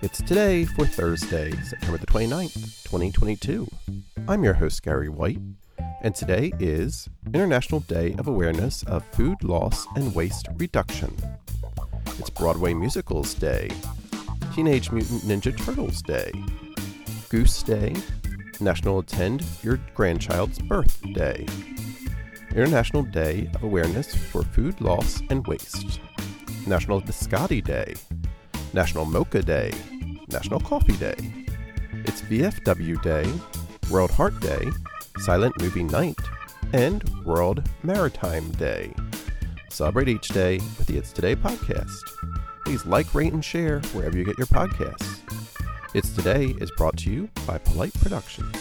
[0.00, 3.66] It's today for Thursday, September the 29th, 2022.
[4.28, 5.40] I'm your host, Gary White,
[6.02, 11.16] and today is International Day of Awareness of Food Loss and Waste Reduction.
[12.16, 13.70] It's Broadway Musicals Day,
[14.54, 16.30] Teenage Mutant Ninja Turtles Day,
[17.28, 17.96] Goose Day,
[18.60, 21.44] National Attend Your Grandchild's Birthday,
[22.54, 25.98] International Day of Awareness for Food Loss and Waste,
[26.68, 27.94] National Biscotti Day,
[28.78, 29.72] National Mocha Day,
[30.28, 31.16] National Coffee Day.
[32.04, 33.28] It's VFW Day,
[33.90, 34.68] World Heart Day,
[35.18, 36.16] Silent Movie Night,
[36.72, 38.94] and World Maritime Day.
[39.68, 41.98] Celebrate each day with the It's Today podcast.
[42.64, 45.22] Please like, rate, and share wherever you get your podcasts.
[45.92, 48.54] It's Today is brought to you by Polite Productions.